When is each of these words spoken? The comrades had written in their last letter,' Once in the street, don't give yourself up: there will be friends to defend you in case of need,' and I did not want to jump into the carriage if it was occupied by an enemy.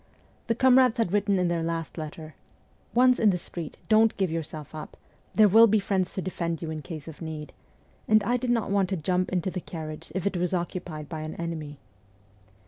The 0.47 0.55
comrades 0.55 0.97
had 0.97 1.11
written 1.13 1.37
in 1.37 1.47
their 1.47 1.61
last 1.61 1.95
letter,' 1.95 2.33
Once 2.95 3.19
in 3.19 3.29
the 3.29 3.37
street, 3.37 3.77
don't 3.87 4.17
give 4.17 4.31
yourself 4.31 4.73
up: 4.73 4.97
there 5.35 5.47
will 5.47 5.67
be 5.67 5.79
friends 5.79 6.11
to 6.15 6.23
defend 6.23 6.59
you 6.59 6.71
in 6.71 6.81
case 6.81 7.07
of 7.07 7.21
need,' 7.21 7.53
and 8.07 8.23
I 8.23 8.35
did 8.37 8.49
not 8.49 8.71
want 8.71 8.89
to 8.89 8.97
jump 8.97 9.29
into 9.31 9.51
the 9.51 9.61
carriage 9.61 10.11
if 10.15 10.25
it 10.25 10.37
was 10.37 10.55
occupied 10.55 11.07
by 11.07 11.19
an 11.19 11.35
enemy. 11.35 11.77